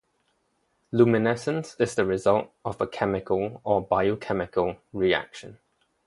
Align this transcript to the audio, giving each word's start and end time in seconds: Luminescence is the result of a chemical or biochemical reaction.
Luminescence 0.91 1.75
is 1.79 1.93
the 1.93 2.05
result 2.07 2.51
of 2.65 2.81
a 2.81 2.87
chemical 2.87 3.61
or 3.63 3.83
biochemical 3.85 4.77
reaction. 4.93 5.59